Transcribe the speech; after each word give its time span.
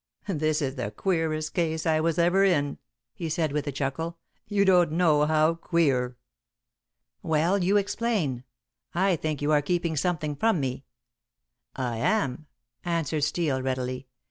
"This 0.27 0.63
is 0.63 0.77
the 0.77 0.89
queerest 0.89 1.53
case 1.53 1.85
I 1.85 1.99
was 1.99 2.17
ever 2.17 2.43
in," 2.43 2.79
he 3.13 3.29
said, 3.29 3.51
with 3.51 3.67
a 3.67 3.71
chuckle; 3.71 4.17
"you 4.47 4.65
don't 4.65 4.93
know 4.93 5.27
how 5.27 5.53
queer." 5.53 6.17
"Well, 7.21 7.63
you 7.63 7.77
explain. 7.77 8.43
I 8.95 9.15
think 9.15 9.43
you 9.43 9.51
are 9.51 9.61
keeping 9.61 9.95
something 9.95 10.35
from 10.35 10.59
me." 10.59 10.85
"I 11.75 11.97
am," 11.97 12.47
answered 12.83 13.23
Steel 13.23 13.61
readily. 13.61 14.07